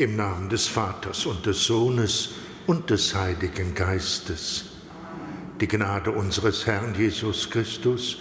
[0.00, 2.30] Im Namen des Vaters und des Sohnes
[2.66, 4.64] und des Heiligen Geistes.
[5.60, 8.16] Die Gnade unseres Herrn Jesus Christus,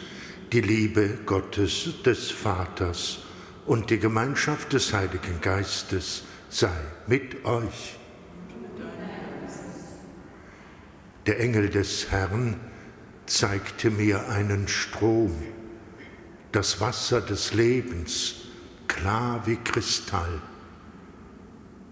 [0.52, 3.20] die Liebe Gottes des Vaters
[3.66, 7.96] und die Gemeinschaft des Heiligen Geistes sei mit euch.
[11.28, 12.60] Der Engel des Herrn
[13.26, 15.34] zeigte mir einen Strom,
[16.52, 18.36] das Wasser des Lebens,
[18.90, 20.42] klar wie Kristall.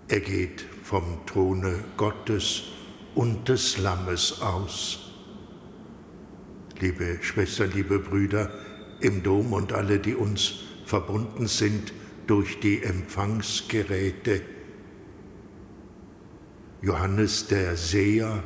[0.10, 2.64] Er geht vom Throne Gottes
[3.14, 5.12] und des Lammes aus.
[6.80, 8.50] Liebe Schwestern, liebe Brüder
[9.02, 11.92] im Dom und alle, die uns verbunden sind
[12.26, 14.42] durch die Empfangsgeräte,
[16.82, 18.44] Johannes der Seher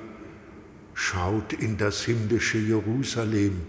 [0.95, 3.61] schaut in das himmlische Jerusalem,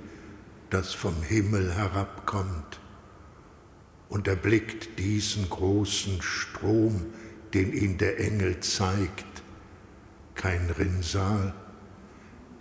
[0.70, 2.80] das vom Himmel herabkommt,
[4.08, 7.06] und erblickt diesen großen Strom,
[7.54, 9.42] den ihn der Engel zeigt,
[10.34, 11.54] kein Rinnsal,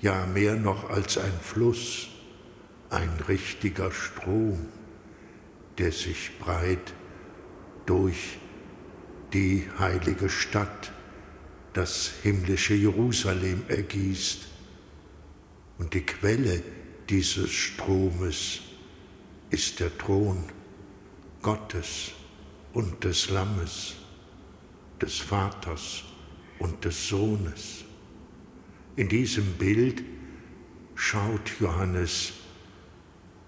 [0.02, 2.08] ja mehr noch als ein Fluss,
[2.90, 4.68] ein richtiger Strom,
[5.78, 6.94] der sich breit
[7.86, 8.40] durch
[9.34, 10.92] die heilige Stadt,
[11.74, 14.48] das himmlische Jerusalem ergießt.
[15.78, 16.62] Und die Quelle
[17.10, 18.60] dieses Stromes
[19.50, 20.44] ist der Thron
[21.42, 22.12] Gottes
[22.74, 23.96] und des Lammes
[25.02, 26.04] des Vaters
[26.60, 27.84] und des Sohnes.
[28.96, 30.04] In diesem Bild
[30.96, 32.34] schaut Johannes,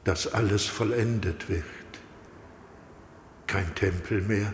[0.03, 1.63] dass alles vollendet wird.
[3.47, 4.53] Kein Tempel mehr,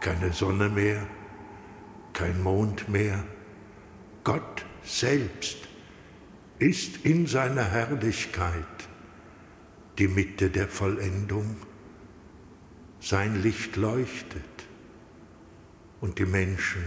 [0.00, 1.06] keine Sonne mehr,
[2.12, 3.24] kein Mond mehr.
[4.24, 5.58] Gott selbst
[6.58, 8.64] ist in seiner Herrlichkeit
[9.98, 11.56] die Mitte der Vollendung.
[13.00, 14.55] Sein Licht leuchtet
[16.00, 16.82] und die Menschen,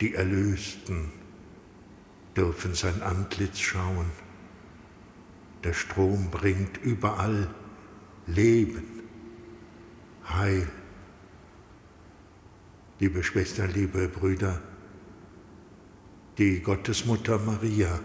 [0.00, 1.12] die Erlösten,
[2.36, 4.10] dürfen sein Antlitz schauen.
[5.64, 7.54] Der Strom bringt überall
[8.26, 8.84] Leben,
[10.28, 10.68] Heil.
[12.98, 14.60] Liebe Schwestern, liebe Brüder,
[16.38, 18.00] die Gottesmutter Maria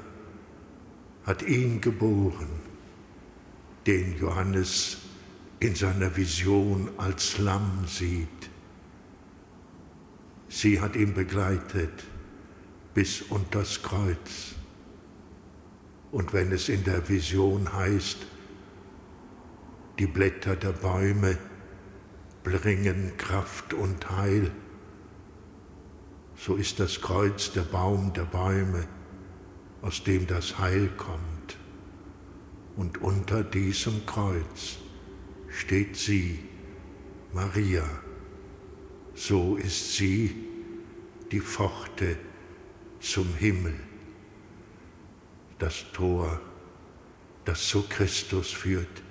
[1.25, 2.47] hat ihn geboren,
[3.85, 4.97] den Johannes
[5.59, 8.50] in seiner Vision als Lamm sieht
[10.53, 12.03] Sie hat ihn begleitet
[12.93, 14.53] bis unters Kreuz.
[16.11, 18.17] Und wenn es in der Vision heißt,
[19.97, 21.37] die Blätter der Bäume
[22.43, 24.51] bringen Kraft und Heil,
[26.35, 28.89] so ist das Kreuz der Baum der Bäume,
[29.81, 31.57] aus dem das Heil kommt.
[32.75, 34.79] Und unter diesem Kreuz
[35.47, 36.39] steht sie,
[37.31, 37.85] Maria,
[39.13, 40.35] so ist sie
[41.31, 42.17] die Pforte
[42.99, 43.75] zum Himmel,
[45.59, 46.39] das Tor,
[47.45, 49.01] das zu Christus führt.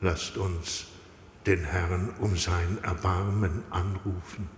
[0.00, 0.86] Lasst uns
[1.46, 4.48] den Herrn um sein Erbarmen anrufen.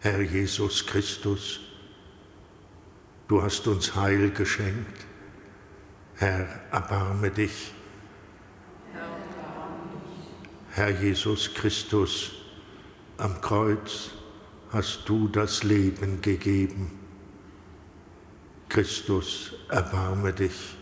[0.00, 1.60] Herr Jesus Christus,
[3.26, 5.06] du hast uns Heil geschenkt.
[6.14, 7.72] Herr, erbarme dich.
[10.70, 12.32] Herr Jesus Christus,
[13.16, 14.10] am Kreuz
[14.70, 16.98] hast du das Leben gegeben.
[18.68, 20.76] Christus, erbarme dich.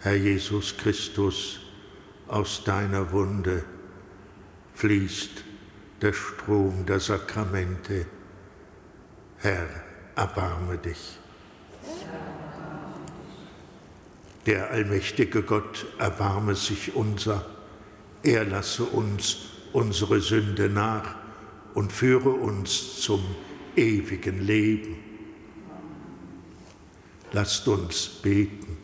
[0.00, 1.60] Herr Jesus Christus,
[2.28, 3.64] aus deiner Wunde
[4.74, 5.44] fließt
[6.00, 8.06] der Strom der Sakramente.
[9.38, 9.68] Herr,
[10.14, 11.21] erbarme dich.
[14.46, 17.46] Der allmächtige Gott erbarme sich unser,
[18.24, 19.36] er lasse uns
[19.72, 21.14] unsere Sünde nach
[21.74, 23.22] und führe uns zum
[23.76, 24.96] ewigen Leben.
[27.32, 28.76] Lasst uns beten.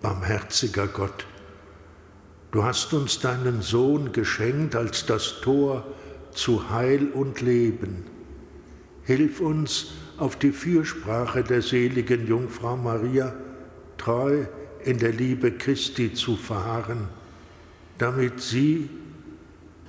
[0.00, 1.26] Barmherziger Gott,
[2.52, 5.84] du hast uns deinen Sohn geschenkt als das Tor
[6.32, 8.04] zu Heil und Leben.
[9.02, 9.88] Hilf uns,
[10.18, 13.34] auf die Fürsprache der seligen Jungfrau Maria
[13.98, 14.44] treu
[14.84, 17.08] in der Liebe Christi zu fahren,
[17.98, 18.88] damit sie,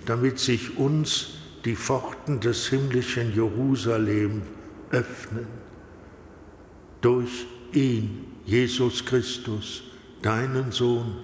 [0.06, 1.30] damit sich uns
[1.66, 4.42] die Pforten des himmlischen Jerusalem
[4.92, 5.48] öffnen.
[7.02, 9.84] Durch ihn, Jesus Christus,
[10.22, 11.16] deinen Sohn,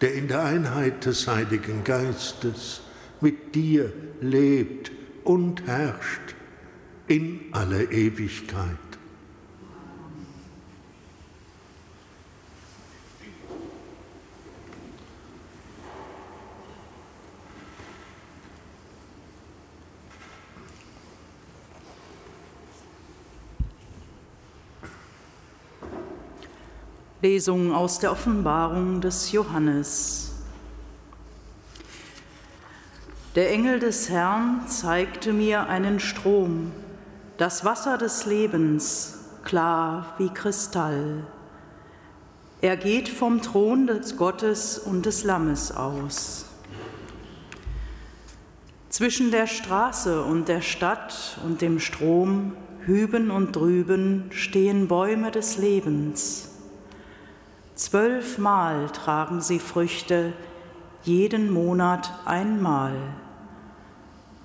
[0.00, 2.80] der in der Einheit des Heiligen Geistes
[3.20, 4.90] mit dir lebt
[5.24, 6.34] und herrscht
[7.10, 8.76] in alle Ewigkeit.
[27.22, 30.32] Lesung aus der Offenbarung des Johannes.
[33.34, 36.70] Der Engel des Herrn zeigte mir einen Strom
[37.40, 41.24] das Wasser des Lebens, klar wie Kristall.
[42.60, 46.44] Er geht vom Thron des Gottes und des Lammes aus.
[48.90, 52.52] Zwischen der Straße und der Stadt und dem Strom,
[52.84, 56.50] hüben und drüben, stehen Bäume des Lebens
[57.80, 60.34] Zwölfmal tragen sie Früchte,
[61.02, 62.92] jeden Monat einmal.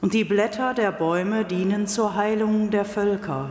[0.06, 3.50] Und die Blätter der Bäume dienen zur Heilung der Völker.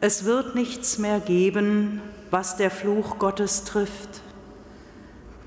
[0.00, 2.00] Es wird nichts mehr geben,
[2.32, 4.22] was der Fluch Gottes trifft.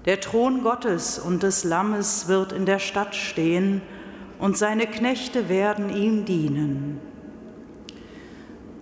[0.06, 3.82] Der Thron Gottes und des Lammes wird in der Stadt stehen,
[4.40, 7.02] und seine Knechte werden ihm dienen.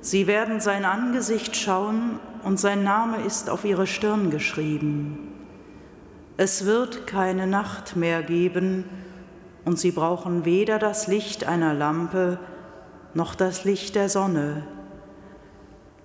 [0.02, 5.34] Sie werden sein Angesicht schauen und sein Name ist auf ihre Stirn geschrieben.
[6.38, 8.86] Es wird keine Nacht mehr geben,
[9.66, 12.40] und sie brauchen weder das Licht einer Lampe
[13.14, 14.66] noch das Licht der Sonne.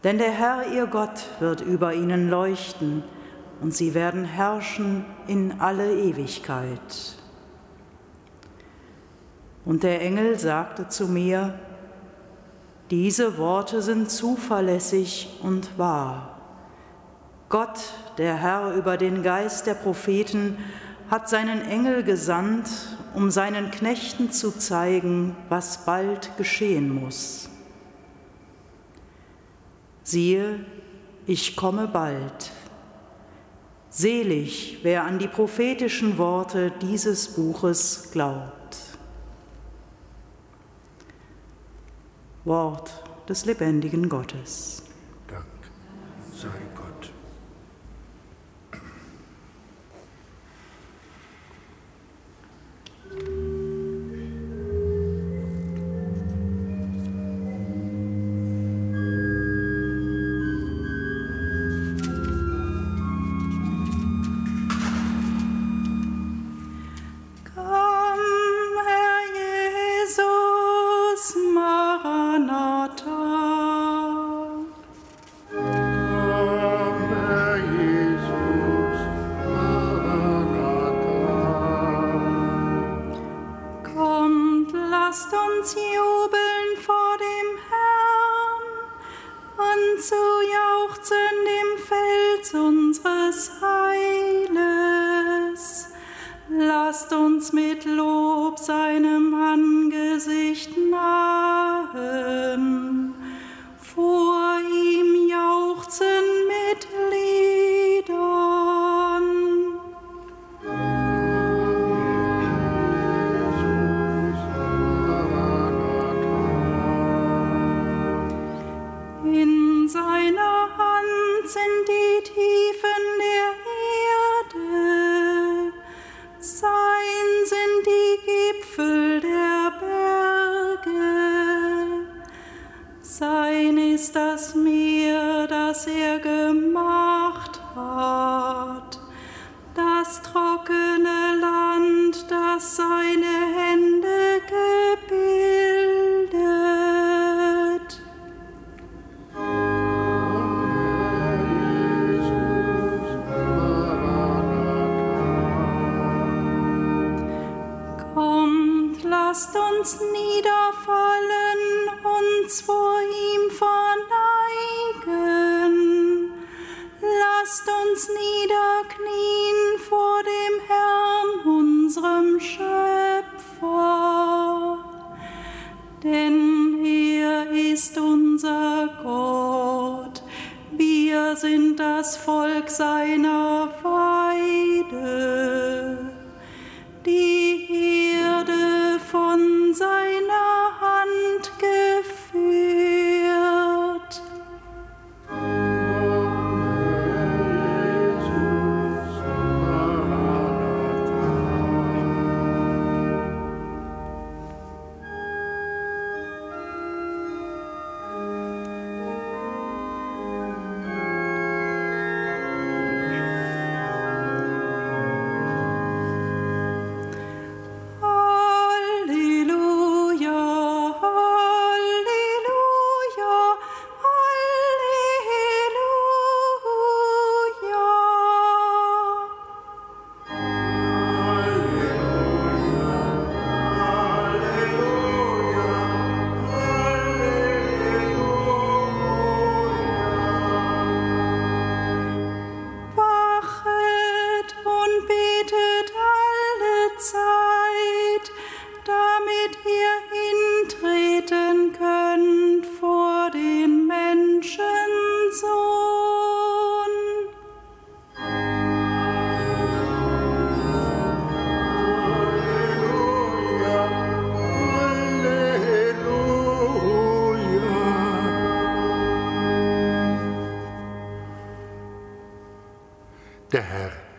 [0.04, 3.02] Denn der Herr, ihr Gott, wird über ihnen leuchten,
[3.60, 7.16] und sie werden herrschen in alle Ewigkeit.
[9.64, 11.58] Und der Engel sagte zu mir,
[12.90, 16.38] diese Worte sind zuverlässig und wahr.
[17.48, 20.58] Gott, der Herr über den Geist der Propheten,
[21.10, 27.48] hat seinen Engel gesandt, um seinen Knechten zu zeigen, was bald geschehen muss.
[30.02, 30.60] Siehe,
[31.26, 32.52] ich komme bald.
[33.88, 38.76] Selig, wer an die prophetischen Worte dieses Buches glaubt.
[42.44, 44.82] Wort des lebendigen Gottes.
[45.26, 45.46] Dank
[46.34, 46.48] sei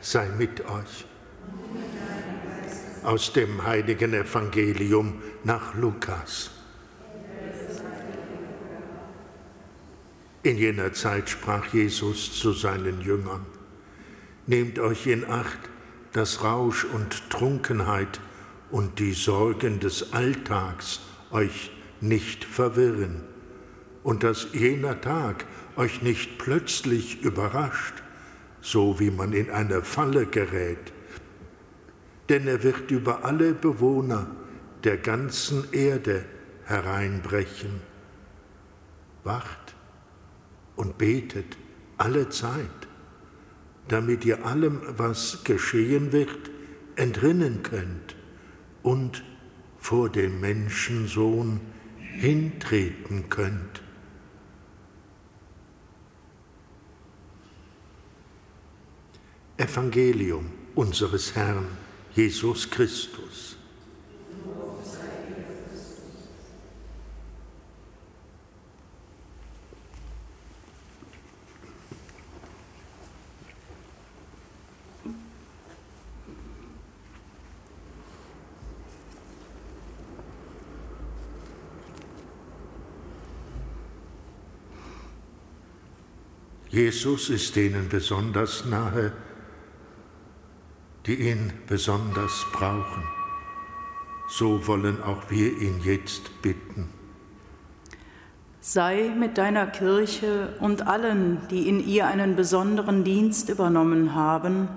[0.09, 1.05] sei mit euch.
[3.03, 6.49] Aus dem heiligen Evangelium nach Lukas.
[10.43, 13.45] In jener Zeit sprach Jesus zu seinen Jüngern,
[14.45, 15.59] Nehmt euch in Acht,
[16.13, 18.21] dass Rausch und Trunkenheit
[18.71, 23.25] und die Sorgen des Alltags euch nicht verwirren
[24.03, 25.43] und dass jener Tag
[25.75, 28.03] euch nicht plötzlich überrascht,
[28.61, 30.93] so wie man in eine Falle gerät.
[32.29, 34.27] Denn er wird über alle Bewohner
[34.83, 36.25] der ganzen Erde
[36.65, 37.81] hereinbrechen.
[39.23, 39.75] Wacht
[40.75, 41.57] und betet
[41.97, 42.87] alle Zeit,
[43.87, 46.51] damit ihr allem, was geschehen wird,
[46.95, 48.15] entrinnen könnt
[48.83, 49.23] und
[49.77, 51.61] vor dem Menschensohn
[51.99, 53.81] hintreten könnt.
[59.57, 61.65] Evangelium unseres Herrn
[62.15, 63.55] Jesus Christus.
[86.69, 89.11] Jesus ist denen besonders nahe,
[91.07, 93.03] die ihn besonders brauchen.
[94.27, 96.89] So wollen auch wir ihn jetzt bitten.
[98.59, 104.67] Sei mit deiner Kirche und allen, die in ihr einen besonderen Dienst übernommen haben,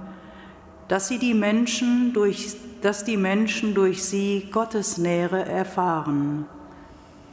[0.86, 6.46] dass sie die Menschen durch, dass die Menschen durch sie Gottes Nähe erfahren.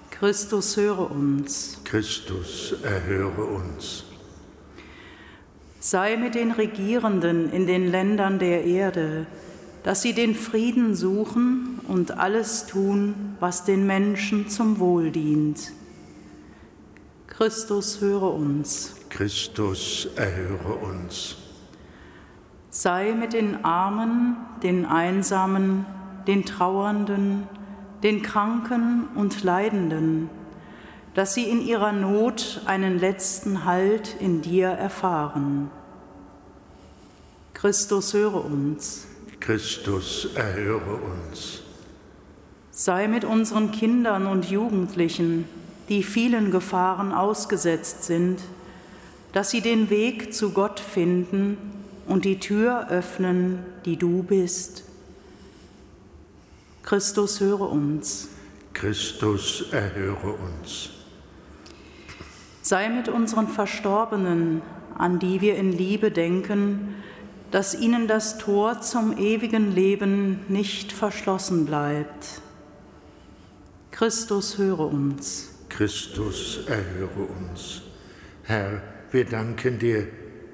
[0.10, 1.80] Christus höre uns.
[1.84, 4.06] Christus erhöre uns
[5.90, 9.26] sei mit den Regierenden in den Ländern der Erde,
[9.84, 15.72] dass sie den Frieden suchen und alles tun, was den Menschen zum Wohl dient.
[17.28, 18.98] Christus höre uns.
[19.10, 21.38] Christus erhöre uns.
[22.70, 25.86] Sei mit den Armen, den Einsamen,
[26.28, 27.44] den Trauernden,
[28.04, 30.30] den Kranken und Leidenden,
[31.14, 35.72] dass sie in ihrer Not einen letzten Halt in dir erfahren.
[37.58, 39.08] Christus höre uns.
[39.40, 41.64] Christus erhöre uns.
[42.70, 45.46] Sei mit unseren Kindern und Jugendlichen,
[45.90, 48.42] die vielen Gefahren ausgesetzt sind,
[49.34, 51.58] dass sie den Weg zu Gott finden
[52.06, 54.84] und die Tür öffnen, die du bist.
[56.84, 58.30] Christus höre uns.
[58.74, 60.92] Christus erhöre uns.
[62.62, 64.62] Sei mit unseren Verstorbenen,
[64.96, 66.94] an die wir in Liebe denken,
[67.58, 72.40] dass ihnen das Tor zum ewigen Leben nicht verschlossen bleibt.
[73.90, 75.56] Christus höre uns.
[75.68, 77.82] Christus erhöre uns.
[78.44, 80.08] Herr, wir danken dir,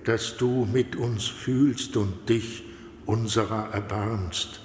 [0.05, 2.63] dass du mit uns fühlst und dich
[3.05, 4.61] unserer erbarmst.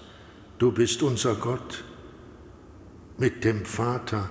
[0.58, 1.82] Du bist unser Gott
[3.16, 4.30] mit dem Vater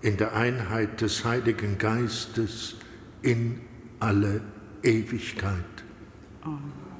[0.00, 2.74] in der Einheit des Heiligen Geistes
[3.22, 3.60] in
[4.00, 4.40] alle
[4.82, 5.62] Ewigkeit.
[6.42, 6.95] Amen.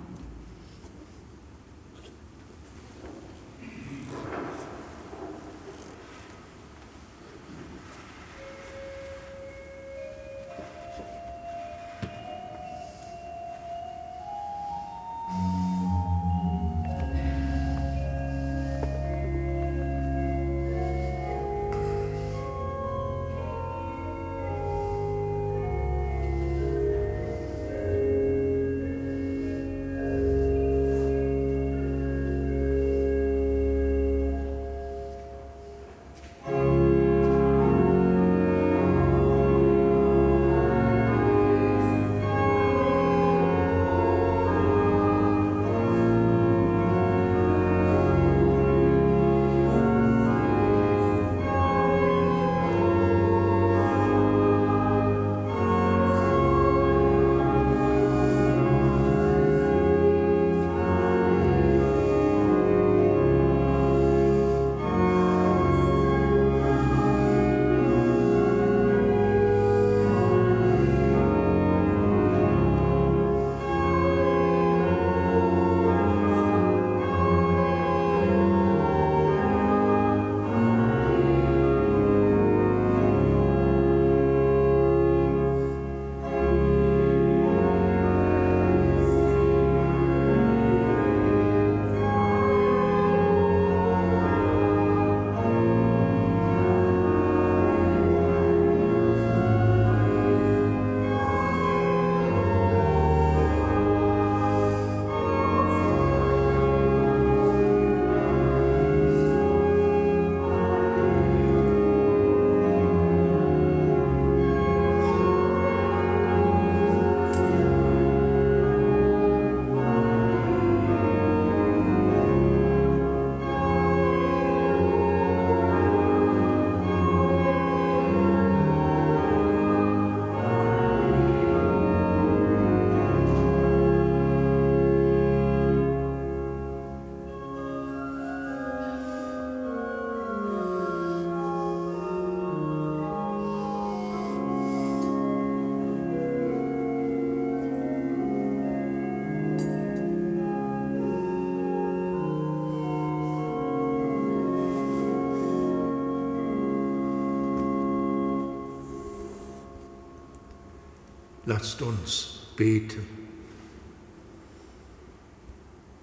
[161.56, 163.06] Lasst uns beten.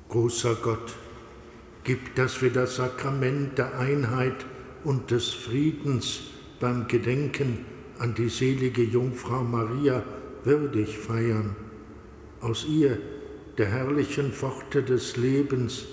[0.09, 0.95] Großer Gott,
[1.83, 4.47] gib, dass wir das Sakrament der Einheit
[4.83, 6.21] und des Friedens
[6.59, 7.65] beim Gedenken
[7.99, 10.01] an die selige Jungfrau Maria
[10.43, 11.55] würdig feiern.
[12.41, 12.97] Aus ihr,
[13.59, 15.85] der herrlichen Pforte des Lebens,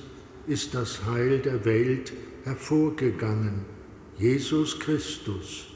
[0.47, 3.67] ist das Heil der Welt hervorgegangen.
[4.17, 5.67] Jesus Christus,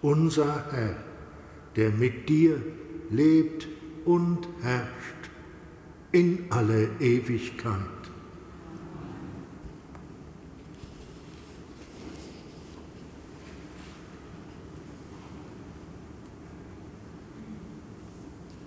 [0.00, 1.02] unser Herr,
[1.74, 2.62] der mit dir
[3.10, 3.68] lebt
[4.04, 5.30] und herrscht
[6.12, 7.80] in alle Ewigkeit.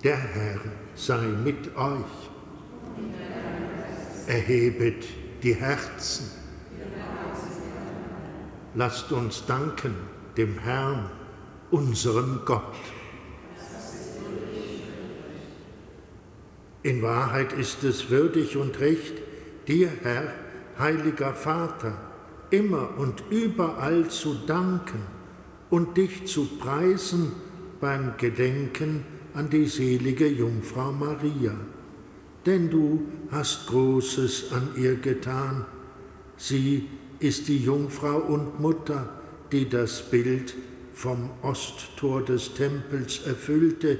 [0.03, 0.59] Der Herr
[0.95, 2.29] sei mit euch.
[4.27, 5.05] Erhebet
[5.41, 6.29] die Herzen.
[8.75, 9.95] Lasst uns danken
[10.37, 11.09] dem Herrn,
[11.71, 12.75] unserem Gott.
[16.85, 19.15] In Wahrheit ist es würdig und recht,
[19.67, 20.31] dir, Herr,
[20.77, 21.97] heiliger Vater,
[22.51, 25.01] immer und überall zu danken
[25.71, 27.31] und dich zu preisen
[27.81, 31.55] beim Gedenken an die selige Jungfrau Maria.
[32.45, 35.65] Denn du hast Großes an ihr getan.
[36.37, 39.09] Sie ist die Jungfrau und Mutter,
[39.51, 40.53] die das Bild
[40.93, 43.97] vom Osttor des Tempels erfüllte,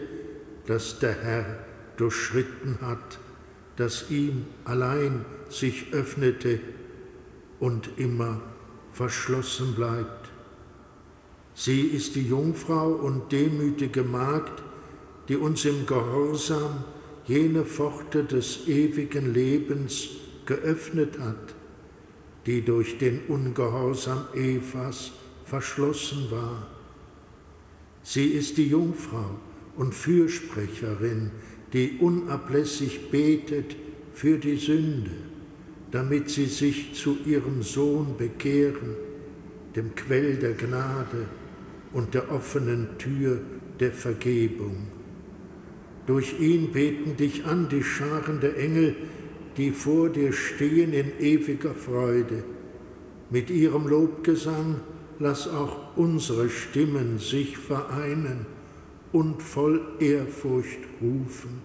[0.68, 1.66] das der Herr
[1.98, 3.20] durchschritten hat,
[3.76, 6.60] das ihm allein sich öffnete
[7.60, 8.42] und immer
[8.92, 10.30] verschlossen bleibt.
[11.54, 14.64] Sie ist die Jungfrau und demütige Magd,
[15.30, 16.84] die uns im Gehorsam
[17.26, 20.10] jene Pforte des ewigen Lebens
[20.46, 21.56] geöffnet hat,
[22.46, 25.12] die durch den Ungehorsam Evas
[25.46, 26.68] verschlossen war.
[28.04, 29.40] Sie ist die Jungfrau
[29.78, 31.32] und Fürsprecherin,
[31.74, 33.76] die unablässig betet
[34.14, 35.12] für die Sünde,
[35.92, 38.96] damit sie sich zu ihrem Sohn bekehren,
[39.76, 41.26] dem Quell der Gnade
[41.92, 43.40] und der offenen Tür
[43.80, 44.88] der Vergebung.
[46.08, 48.96] Durch ihn beten dich an die Scharen der Engel,
[49.58, 52.44] die vor dir stehen in ewiger Freude.
[53.30, 54.82] Mit ihrem Lobgesang
[55.20, 58.46] lass auch unsere Stimmen sich vereinen
[59.16, 61.62] und voll Ehrfurcht rufen.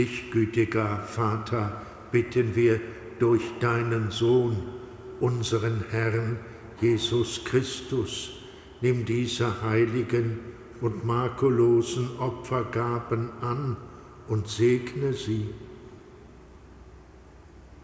[0.00, 1.78] Dich, gütiger Vater,
[2.10, 2.80] bitten wir
[3.18, 4.56] durch deinen Sohn,
[5.20, 6.38] unseren Herrn
[6.80, 8.30] Jesus Christus,
[8.80, 10.38] nimm diese heiligen
[10.80, 13.76] und makellosen Opfergaben an
[14.26, 15.50] und segne sie.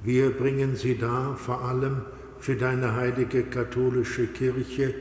[0.03, 2.01] Wir bringen sie dar vor allem
[2.39, 4.95] für deine heilige katholische Kirche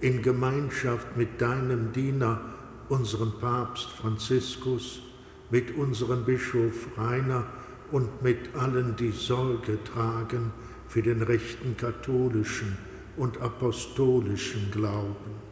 [0.00, 2.40] in Gemeinschaft mit deinem Diener,
[2.88, 5.05] unserem Papst Franziskus,
[5.50, 7.46] mit unserem Bischof Rainer
[7.90, 10.52] und mit allen, die Sorge tragen
[10.88, 12.76] für den rechten katholischen
[13.16, 15.46] und apostolischen Glauben.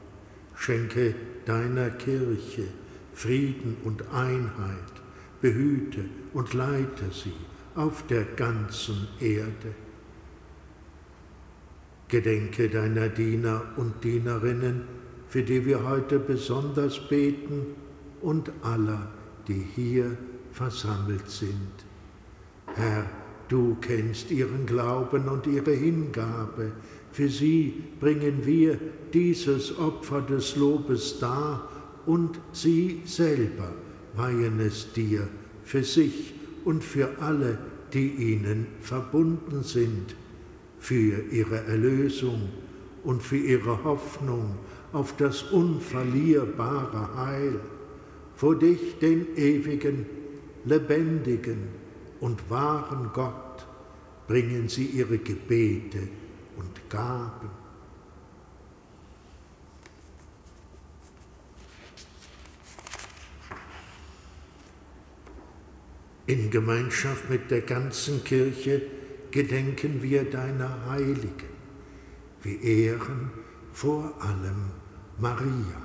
[0.55, 1.15] Schenke
[1.47, 2.65] deiner Kirche
[3.15, 4.93] Frieden und Einheit,
[5.41, 7.33] behüte und leite sie
[7.75, 9.75] auf der ganzen Erde.
[12.09, 14.83] Gedenke deiner Diener und Dienerinnen,
[15.29, 17.67] für die wir heute besonders beten,
[18.21, 19.09] und aller,
[19.49, 20.17] die hier
[20.53, 21.85] versammelt sind.
[22.75, 23.07] Herr,
[23.49, 26.73] du kennst ihren Glauben und ihre Hingabe.
[27.13, 28.79] Für sie bringen wir
[29.13, 31.69] dieses Opfer des Lobes dar
[32.07, 33.73] und sie selber
[34.17, 35.29] weihen es dir,
[35.65, 37.59] für sich und für alle,
[37.93, 40.15] die ihnen verbunden sind,
[40.79, 42.49] für ihre Erlösung
[43.05, 44.57] und für ihre Hoffnung
[44.93, 47.61] auf das unverlierbare Heil,
[48.37, 50.07] vor dich, den ewigen,
[50.65, 51.69] lebendigen
[52.21, 53.67] und wahren Gott,
[54.27, 56.09] bringen sie ihre Gebete
[56.57, 57.51] und Gaben.
[66.27, 68.81] In Gemeinschaft mit der ganzen Kirche
[69.31, 71.53] gedenken wir deiner Heiligen.
[72.43, 73.31] Wir ehren
[73.73, 74.71] vor allem
[75.19, 75.83] Maria,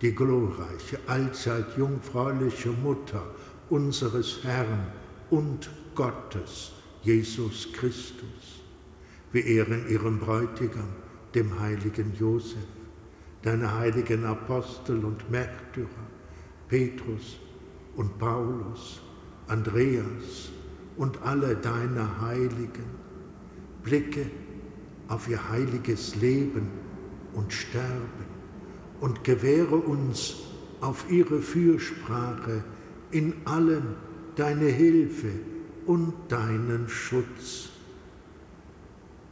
[0.00, 3.22] die glorreiche, allzeit jungfräuliche Mutter
[3.68, 4.86] unseres Herrn
[5.30, 8.62] und Gottes, Jesus Christus.
[9.32, 10.88] Wir ehren ihren Bräutigam,
[11.34, 12.66] dem heiligen Josef,
[13.42, 15.88] deine heiligen Apostel und Märtyrer,
[16.68, 17.38] Petrus
[17.96, 19.00] und Paulus,
[19.48, 20.50] Andreas
[20.96, 22.98] und alle deine Heiligen.
[23.82, 24.30] Blicke
[25.08, 26.68] auf ihr heiliges Leben
[27.34, 28.27] und Sterben
[29.00, 30.36] und gewähre uns
[30.80, 32.64] auf ihre Fürsprache
[33.10, 33.96] in allem
[34.36, 35.30] deine Hilfe
[35.86, 37.70] und deinen Schutz.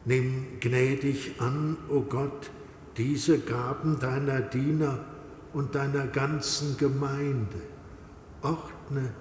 [0.04, 2.50] Nimm gnädig an, o oh Gott,
[2.96, 5.04] diese Gaben deiner Diener
[5.52, 7.60] und deiner ganzen Gemeinde.
[8.42, 9.12] Ordne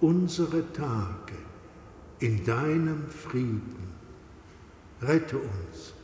[0.00, 1.34] unsere Tage
[2.18, 3.94] in deinem Frieden.
[5.02, 5.94] Rette uns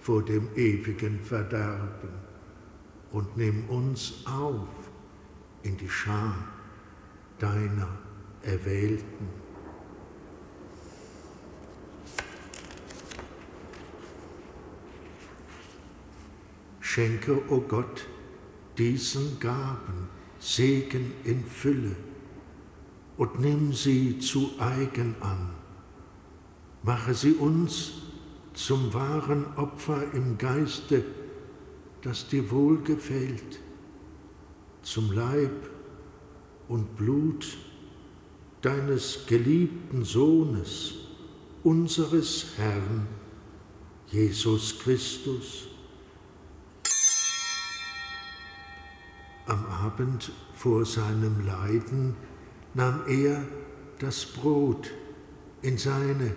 [0.00, 2.25] vor dem ewigen Verderben
[3.12, 4.68] und nimm uns auf
[5.62, 6.34] in die Schar
[7.38, 7.88] deiner
[8.42, 9.28] Erwählten.
[16.80, 18.06] Schenke, o oh Gott,
[18.78, 21.96] diesen Gaben Segen in Fülle
[23.16, 25.50] und nimm sie zu eigen an.
[26.82, 27.92] Mache sie uns
[28.54, 31.04] zum wahren Opfer im Geiste,
[32.06, 33.58] das dir wohlgefällt,
[34.82, 35.68] zum Leib
[36.68, 37.58] und Blut
[38.62, 40.94] deines geliebten Sohnes,
[41.64, 43.08] unseres Herrn,
[44.06, 45.66] Jesus Christus.
[49.46, 52.14] Am Abend vor seinem Leiden
[52.74, 53.42] nahm er
[53.98, 54.92] das Brot
[55.62, 56.36] in seine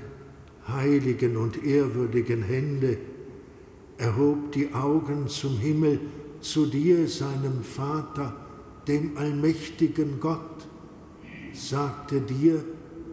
[0.68, 2.98] heiligen und ehrwürdigen Hände,
[4.00, 6.00] erhob die Augen zum Himmel,
[6.40, 8.34] zu dir, seinem Vater,
[8.88, 10.68] dem allmächtigen Gott,
[11.54, 12.64] sagte dir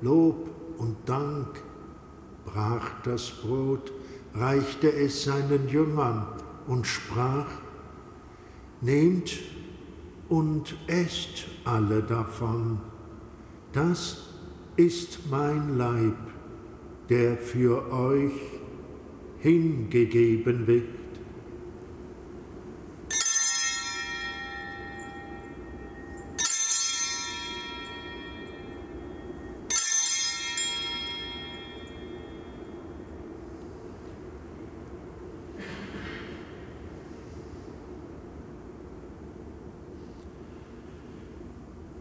[0.01, 1.61] Lob und Dank,
[2.45, 3.93] brach das Brot,
[4.33, 6.27] reichte es seinen Jüngern
[6.67, 7.47] und sprach,
[8.81, 9.41] Nehmt
[10.29, 12.79] und esst alle davon.
[13.73, 14.35] Das
[14.77, 16.17] ist mein Leib,
[17.09, 18.56] der für euch
[19.47, 20.83] hingegeben wird.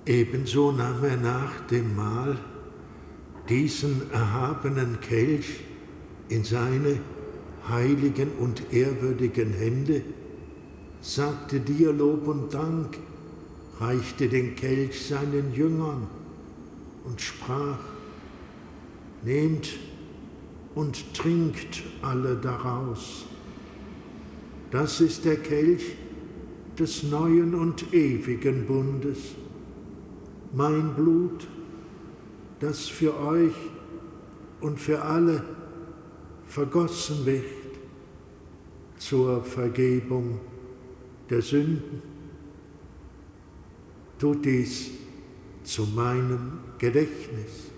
[0.07, 2.37] Ebenso nahm er nach dem Mahl
[3.49, 5.59] diesen erhabenen Kelch
[6.29, 6.99] in seine
[7.69, 10.01] heiligen und ehrwürdigen Hände,
[11.01, 12.97] sagte dir Lob und Dank,
[13.79, 16.07] reichte den Kelch seinen Jüngern
[17.03, 17.79] und sprach,
[19.23, 19.69] Nehmt
[20.75, 23.25] und trinkt alle daraus.
[24.69, 25.95] Das ist der Kelch
[26.77, 29.17] des neuen und ewigen Bundes
[30.55, 31.47] mein Blut,
[32.59, 33.53] das für euch
[34.61, 35.43] und für alle
[36.47, 37.43] vergossen wird
[38.97, 40.39] zur Vergebung
[41.29, 42.01] der Sünden.
[44.19, 44.91] Tut dies
[45.63, 47.71] zu meinem Gedächtnis.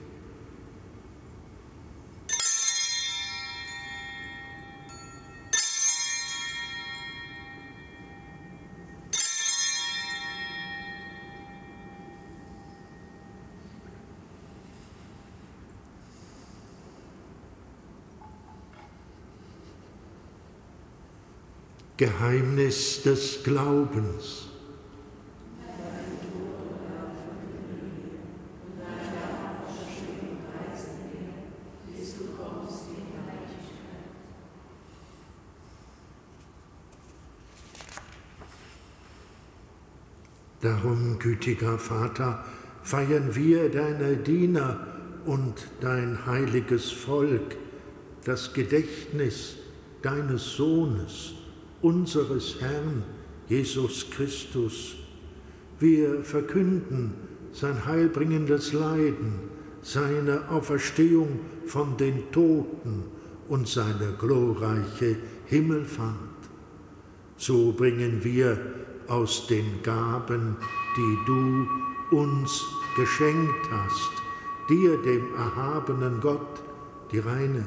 [21.97, 24.49] Geheimnis des Glaubens.
[40.61, 42.43] Darum, gütiger Vater,
[42.83, 44.85] feiern wir deine Diener
[45.25, 47.57] und dein heiliges Volk
[48.23, 49.55] das Gedächtnis
[50.01, 51.36] deines Sohnes,
[51.81, 53.03] unseres Herrn
[53.47, 54.95] Jesus Christus.
[55.79, 57.13] Wir verkünden
[57.51, 59.39] sein heilbringendes Leiden,
[59.81, 63.03] seine Auferstehung von den Toten
[63.47, 66.15] und seine glorreiche Himmelfahrt.
[67.37, 68.59] So bringen wir
[69.07, 70.57] aus den Gaben,
[70.97, 71.67] die du
[72.17, 74.11] uns geschenkt hast,
[74.69, 76.61] dir, dem erhabenen Gott,
[77.11, 77.65] die reine,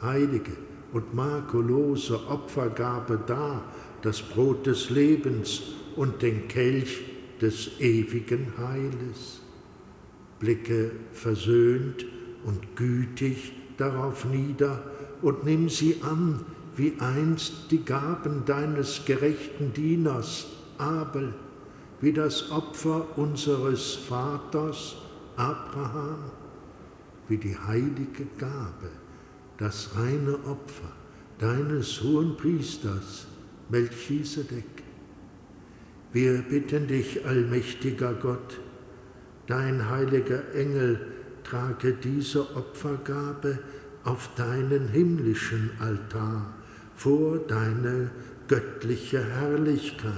[0.00, 0.52] heilige
[0.92, 3.64] und makulose Opfergabe dar,
[4.02, 5.62] das Brot des Lebens
[5.96, 7.02] und den Kelch
[7.40, 9.40] des ewigen Heiles.
[10.38, 12.06] Blicke versöhnt
[12.44, 14.82] und gütig darauf nieder
[15.22, 16.44] und nimm sie an,
[16.76, 20.46] wie einst die Gaben deines gerechten Dieners
[20.78, 21.34] Abel,
[22.00, 24.96] wie das Opfer unseres Vaters
[25.36, 26.30] Abraham,
[27.28, 28.90] wie die heilige Gabe,
[29.58, 30.92] das reine Opfer
[31.38, 33.26] deines hohen Priesters
[33.68, 34.64] Melchisedek.
[36.12, 38.58] Wir bitten dich, allmächtiger Gott,
[39.46, 41.00] dein heiliger Engel
[41.44, 43.58] trage diese Opfergabe
[44.04, 46.54] auf deinen himmlischen Altar
[46.94, 48.10] vor deine
[48.48, 50.12] göttliche Herrlichkeit.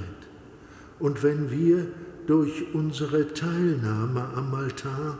[0.99, 1.87] Und wenn wir
[2.27, 5.19] durch unsere Teilnahme am Altar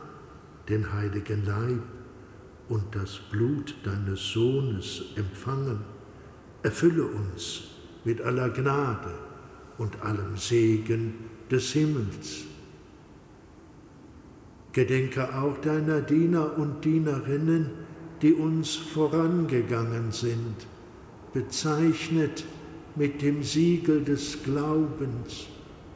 [0.69, 1.81] den heiligen Leib
[2.71, 5.81] und das Blut deines Sohnes empfangen,
[6.63, 7.63] erfülle uns
[8.05, 9.11] mit aller Gnade
[9.77, 11.15] und allem Segen
[11.51, 12.45] des Himmels.
[14.71, 17.71] Gedenke auch deiner Diener und Dienerinnen,
[18.21, 20.65] die uns vorangegangen sind,
[21.33, 22.45] bezeichnet
[22.95, 25.47] mit dem Siegel des Glaubens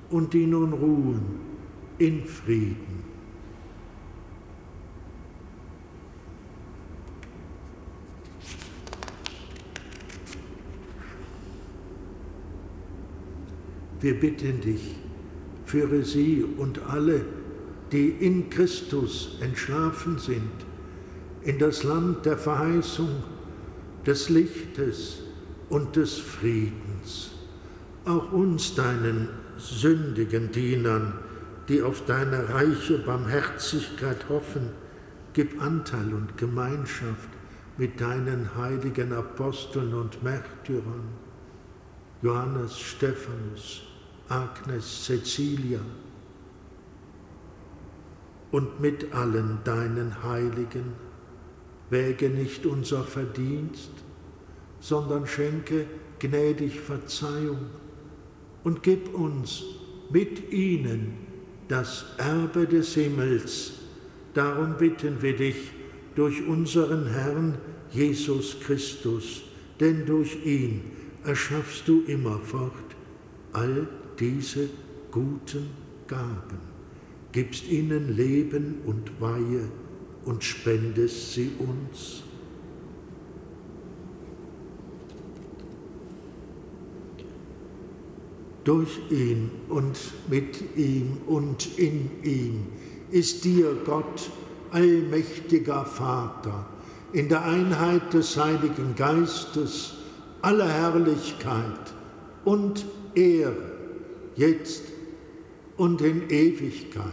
[0.10, 1.40] und die nun ruhen
[2.00, 3.05] in Frieden.
[14.06, 14.98] Wir bitten dich,
[15.65, 17.26] führe sie und alle,
[17.91, 20.52] die in Christus entschlafen sind,
[21.41, 23.24] in das Land der Verheißung,
[24.06, 25.24] des Lichtes
[25.70, 27.32] und des Friedens.
[28.06, 31.13] Auch uns, deinen sündigen Dienern,
[31.68, 34.70] die auf deine reiche Barmherzigkeit hoffen,
[35.34, 37.30] gib Anteil und Gemeinschaft
[37.80, 41.10] mit deinen heiligen Aposteln und Märtyrern,
[42.22, 43.94] Johannes, Stephanus,
[44.30, 45.80] Agnes, Cecilia
[48.52, 50.94] und mit allen deinen Heiligen.
[51.90, 53.92] Wäge nicht unser Verdienst,
[54.80, 55.86] sondern schenke
[56.20, 57.68] gnädig Verzeihung
[58.64, 59.64] und gib uns
[60.10, 61.14] mit ihnen
[61.68, 63.74] das Erbe des Himmels.
[64.34, 65.72] Darum bitten wir dich
[66.16, 67.58] durch unseren Herrn
[67.92, 69.44] Jesus Christus,
[69.80, 70.82] denn durch ihn
[71.24, 72.74] erschaffst du immerfort
[73.54, 73.88] all
[74.19, 74.69] diese
[75.12, 75.69] guten
[76.08, 76.60] Gaben,
[77.32, 79.69] gibst ihnen Leben und Weihe
[80.25, 82.23] und spendest sie uns.
[88.63, 89.97] Durch ihn und
[90.28, 92.65] mit ihm und in ihm
[93.12, 94.32] ist dir Gott,
[94.71, 96.65] allmächtiger Vater,
[97.13, 99.93] in der Einheit des Heiligen Geistes
[100.41, 101.93] alle Herrlichkeit
[102.43, 103.75] und Ehre,
[104.36, 104.84] jetzt
[105.78, 107.12] und in Ewigkeit.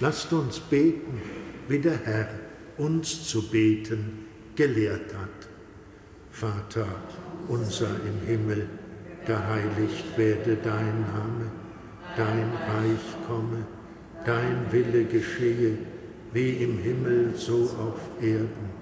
[0.00, 1.20] Lasst uns beten,
[1.68, 2.28] wie der Herr
[2.76, 5.48] uns zu beten gelehrt hat.
[6.30, 6.86] Vater
[7.48, 8.68] unser im Himmel,
[9.26, 11.52] geheiligt werde dein Name,
[12.16, 13.64] dein Reich komme,
[14.24, 15.78] dein Wille geschehe,
[16.32, 18.81] wie im Himmel so auf Erden.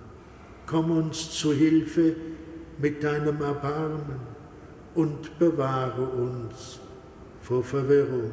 [0.71, 2.15] Komm uns zu Hilfe
[2.79, 4.21] mit deinem Erbarmen
[4.95, 6.79] und bewahre uns
[7.41, 8.31] vor Verwirrung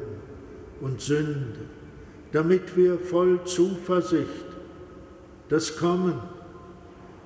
[0.81, 1.59] und Sünde
[2.31, 4.45] damit wir voll Zuversicht
[5.49, 6.21] das Kommen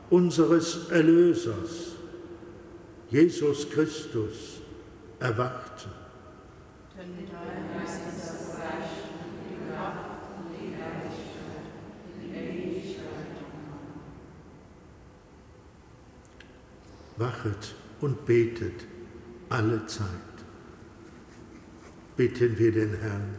[0.10, 1.96] unseres Erlösers,
[3.10, 4.62] Jesus Christus,
[5.20, 5.92] erwarten.
[6.98, 8.90] Denn dein ist das Reich,
[9.50, 11.66] die Kraft und die Herrlichkeit
[12.22, 13.04] in Ewigkeit.
[17.18, 18.86] Wachet und betet
[19.50, 20.08] alle Zeit.
[22.18, 23.36] Bitten wir den Herrn.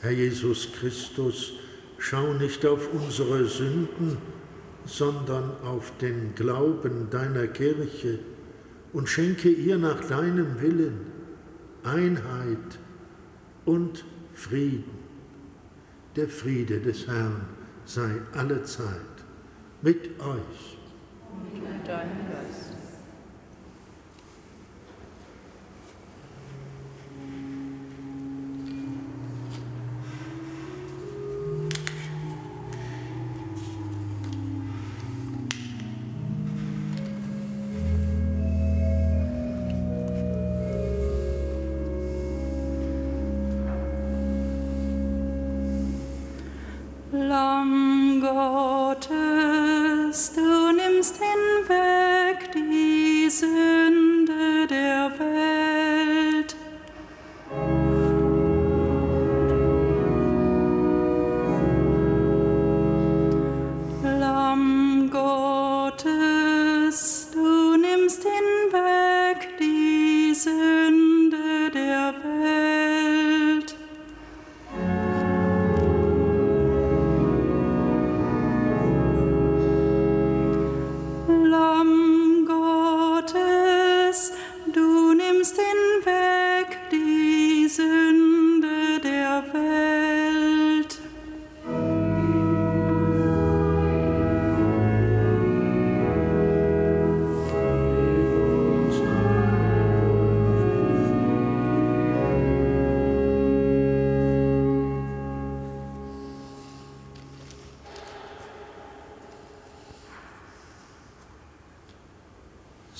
[0.00, 1.52] Herr Jesus Christus,
[1.98, 4.18] schau nicht auf unsere Sünden,
[4.84, 8.18] sondern auf den Glauben deiner Kirche
[8.92, 11.00] und schenke ihr nach deinem Willen
[11.84, 12.78] Einheit
[13.64, 14.04] und
[14.34, 15.02] Frieden.
[16.16, 17.46] Der Friede des Herrn
[17.84, 18.86] sei alle Zeit
[19.82, 20.81] mit euch.
[21.88, 22.41] Und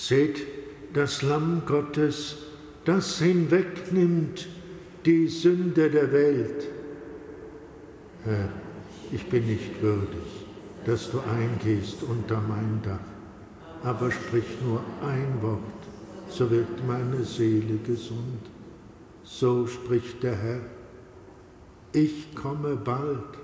[0.03, 0.44] Seht
[0.94, 2.36] das Lamm Gottes,
[2.84, 4.48] das hinwegnimmt
[5.05, 6.68] die Sünde der Welt.
[8.24, 8.48] Herr,
[9.12, 10.26] ich bin nicht würdig,
[10.84, 12.98] dass du eingehst unter mein Dach,
[13.84, 15.61] aber sprich nur ein Wort,
[16.28, 18.40] so wird meine Seele gesund.
[19.22, 20.61] So spricht der Herr,
[21.92, 23.38] ich komme bald.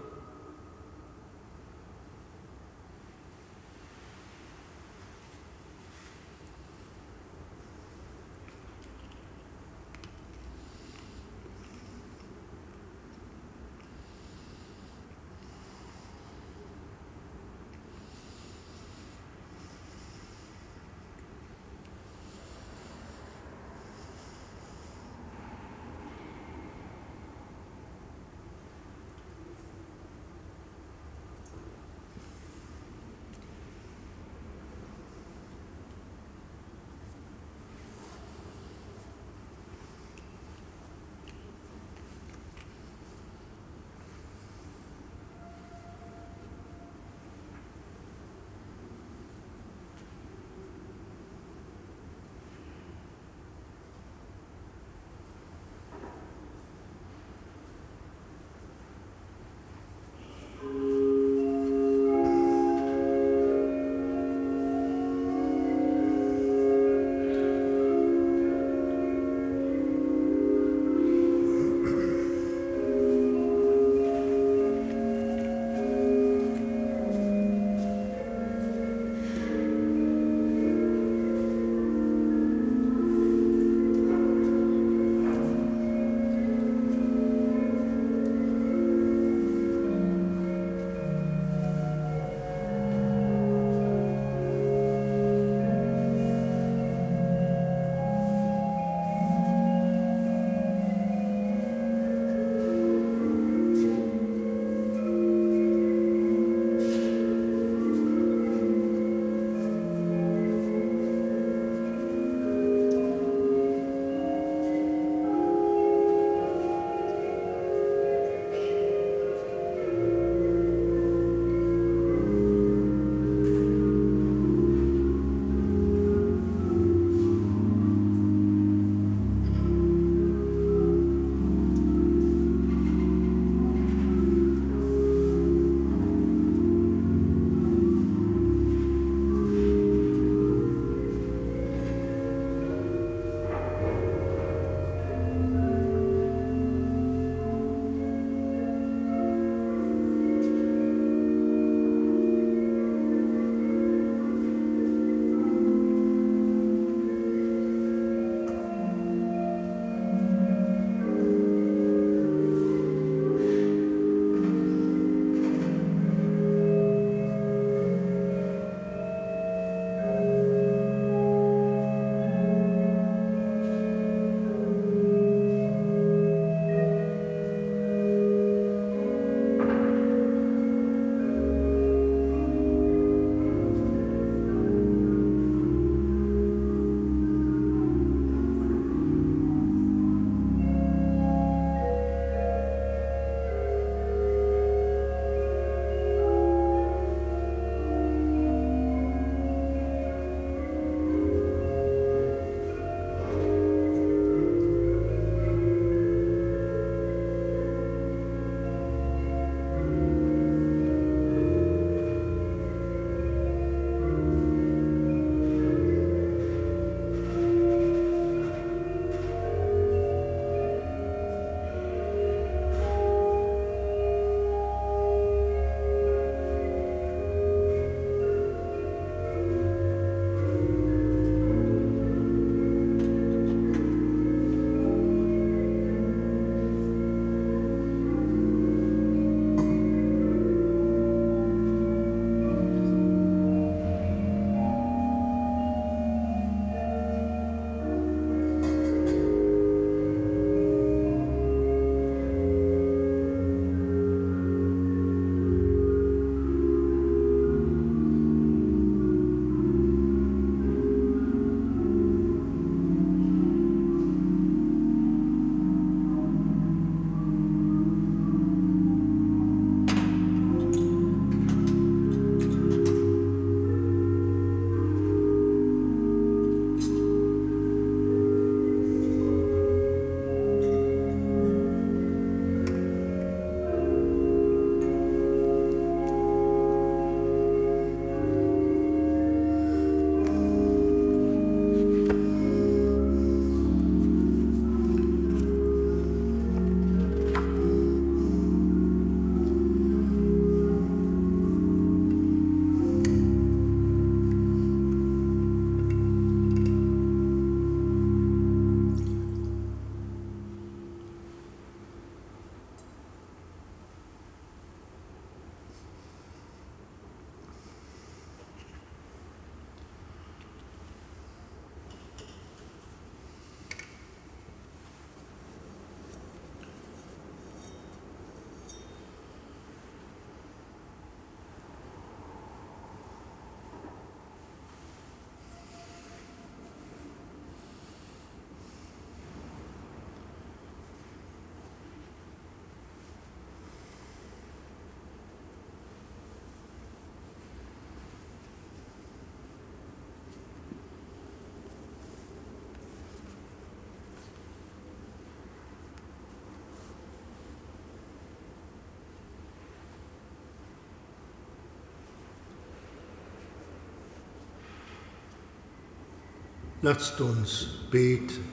[366.80, 368.44] Lasst uns beten.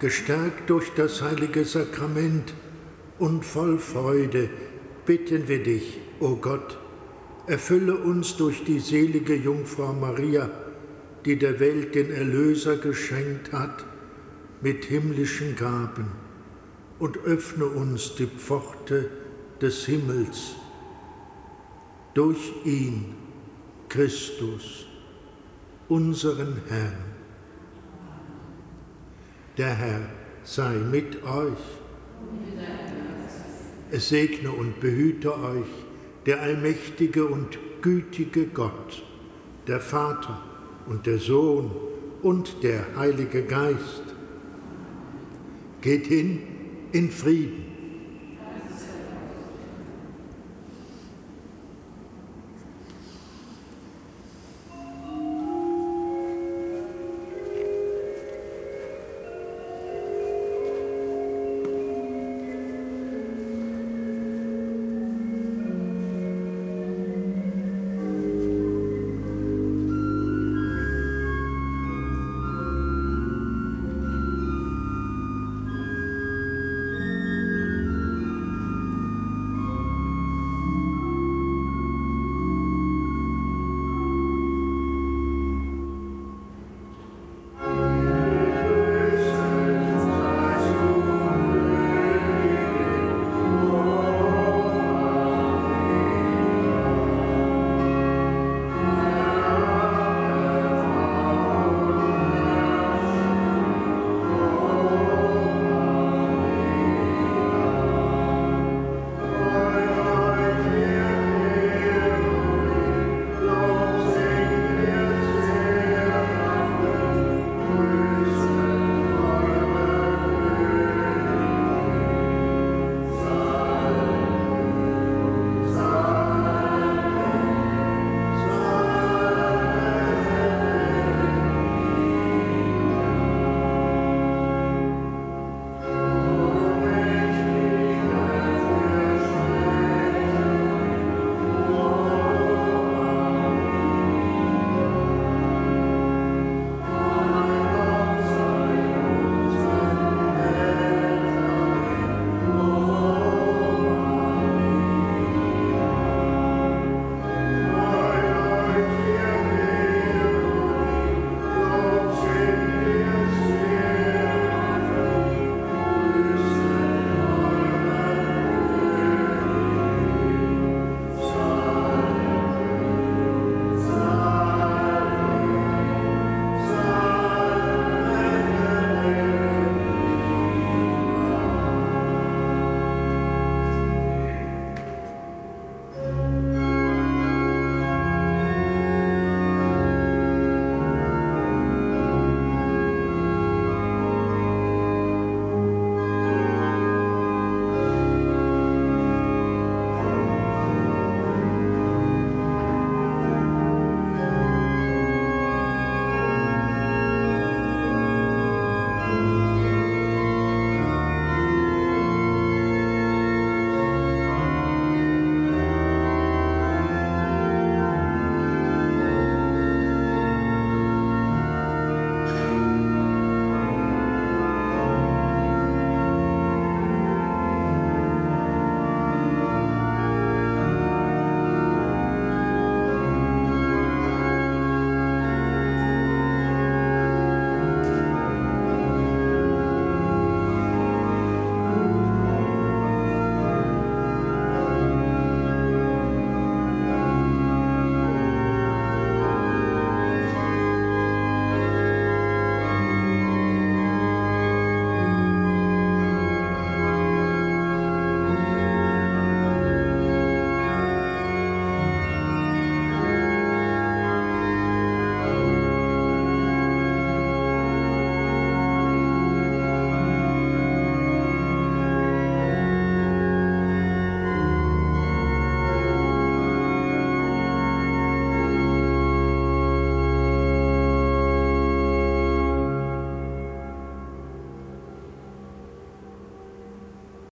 [0.00, 2.52] Gestärkt durch das heilige Sakrament
[3.20, 4.50] und voll Freude
[5.06, 6.76] bitten wir dich, o oh Gott,
[7.46, 10.50] erfülle uns durch die selige Jungfrau Maria,
[11.24, 13.84] die der Welt den Erlöser geschenkt hat,
[14.60, 16.10] mit himmlischen Gaben
[16.98, 19.08] und öffne uns die Pforte
[19.60, 20.56] des Himmels.
[22.14, 23.14] Durch ihn
[23.88, 24.86] Christus,
[25.88, 27.16] unseren Herrn.
[29.56, 30.00] Der Herr
[30.44, 31.58] sei mit euch.
[33.90, 35.66] Es segne und behüte euch
[36.26, 39.04] der allmächtige und gütige Gott,
[39.66, 40.42] der Vater
[40.86, 41.70] und der Sohn
[42.22, 44.02] und der Heilige Geist.
[45.80, 46.42] Geht hin
[46.92, 47.75] in Frieden.